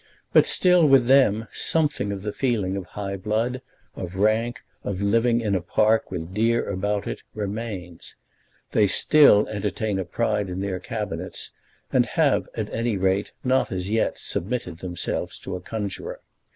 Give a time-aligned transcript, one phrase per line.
[0.33, 3.61] But still with them something of the feeling of high blood,
[3.95, 8.15] of rank, and of living in a park with deer about it, remains.
[8.71, 11.51] They still entertain a pride in their Cabinets,
[11.93, 16.19] and have, at any rate, not as yet submitted themselves to a conjuror.